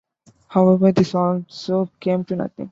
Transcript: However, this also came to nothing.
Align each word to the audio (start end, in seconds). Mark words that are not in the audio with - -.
However, 0.47 0.91
this 0.91 1.13
also 1.13 1.87
came 1.99 2.25
to 2.25 2.35
nothing. 2.35 2.69